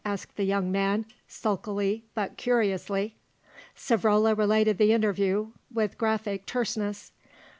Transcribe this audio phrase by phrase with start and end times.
[0.03, 3.13] asked the young man, sulkily but curiously.
[3.77, 7.11] Savrola related the interview with graphic terseness.